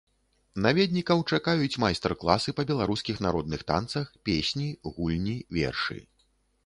Наведнікаў 0.65 1.19
чакаюць 1.35 1.79
майстар-класы 1.83 2.49
па 2.59 2.65
беларускіх 2.71 3.21
народных 3.29 3.59
танцах, 3.73 4.05
песні, 4.31 4.67
гульні, 4.97 5.37
вершы. 5.59 5.99